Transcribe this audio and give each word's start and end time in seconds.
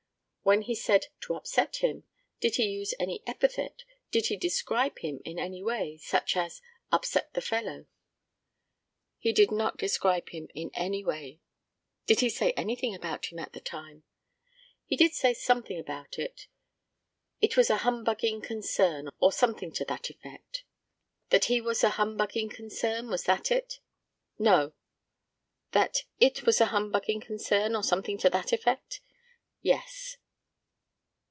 When 0.43 0.63
he 0.63 0.73
said 0.73 1.05
'to 1.21 1.35
upset 1.35 1.77
him,' 1.77 2.03
did 2.41 2.55
he 2.55 2.63
use 2.65 2.95
any 2.99 3.21
epithet; 3.27 3.83
did 4.09 4.25
he 4.25 4.35
describe 4.35 4.97
him 4.99 5.21
in 5.23 5.37
any 5.37 5.61
way, 5.63 5.97
such 5.97 6.35
as 6.35 6.61
'upset 6.91 7.33
the 7.35 7.41
fellow?' 7.41 7.85
He 9.19 9.33
did 9.33 9.51
not 9.51 9.77
describe 9.77 10.29
him 10.29 10.49
in 10.55 10.71
any 10.73 11.05
way. 11.05 11.41
Did 12.07 12.21
he 12.21 12.29
say 12.29 12.53
anything 12.53 12.95
about 12.95 13.27
him 13.27 13.37
at 13.37 13.53
the 13.53 13.59
time? 13.61 14.03
He 14.87 14.95
did 14.97 15.13
say 15.13 15.35
something 15.35 15.77
about 15.79 16.17
it; 16.17 16.47
'it 17.39 17.55
was 17.55 17.69
a 17.69 17.77
humbugging 17.85 18.41
concern,' 18.41 19.09
or 19.19 19.31
something 19.31 19.71
to 19.73 19.85
that 19.85 20.09
effect. 20.09 20.63
That 21.29 21.45
he 21.45 21.61
was 21.61 21.83
a 21.83 21.91
humbugging 21.97 22.49
concern, 22.49 23.09
was 23.11 23.25
that 23.25 23.51
it? 23.51 23.79
No. 24.39 24.73
That 25.73 26.03
'it 26.19 26.47
was 26.47 26.59
a 26.59 26.65
humbugging 26.73 27.21
concern,' 27.21 27.75
or 27.75 27.83
something 27.83 28.17
to 28.17 28.29
that 28.31 28.51
effect? 28.51 29.01
Yes." 29.61 30.17